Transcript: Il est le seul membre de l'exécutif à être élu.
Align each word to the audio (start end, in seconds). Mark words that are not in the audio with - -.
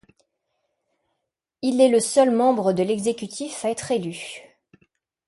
Il 1.61 1.79
est 1.79 1.87
le 1.87 1.99
seul 1.99 2.31
membre 2.31 2.73
de 2.73 2.81
l'exécutif 2.81 3.63
à 3.65 3.69
être 3.69 3.91
élu. 3.91 4.41